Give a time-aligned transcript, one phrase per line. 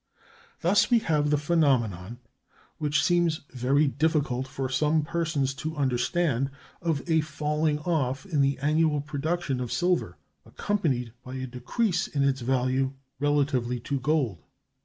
[0.61, 7.77] Thus we have the phenomenon—which seems very difficult for some persons to understand—of a falling
[7.77, 13.79] off in the annual production of silver, accompanied by a decrease in its value relatively
[13.81, 14.39] to gold.